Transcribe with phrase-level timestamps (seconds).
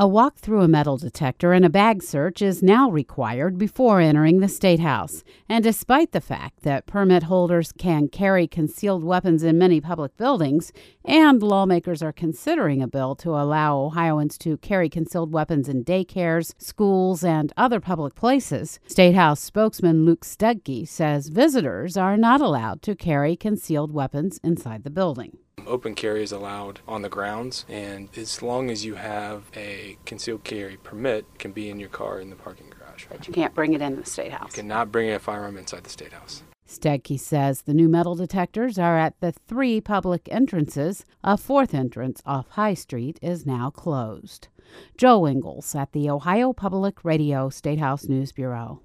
[0.00, 4.38] A walk through a metal detector and a bag search is now required before entering
[4.38, 5.24] the State House.
[5.48, 10.72] And despite the fact that permit holders can carry concealed weapons in many public buildings,
[11.04, 16.54] and lawmakers are considering a bill to allow Ohioans to carry concealed weapons in daycares,
[16.58, 22.82] schools, and other public places, State House spokesman Luke Stedke says visitors are not allowed
[22.82, 25.38] to carry concealed weapons inside the building.
[25.68, 30.42] Open carry is allowed on the grounds, and as long as you have a concealed
[30.42, 33.04] carry permit, it can be in your car in the parking garage.
[33.08, 34.56] But you can't bring it into the State House.
[34.56, 36.42] You cannot bring a firearm inside the State House.
[36.66, 41.04] Stedke says the new metal detectors are at the three public entrances.
[41.24, 44.48] A fourth entrance off High Street is now closed.
[44.96, 48.80] Jo Ingles at the Ohio Public Radio State House News Bureau.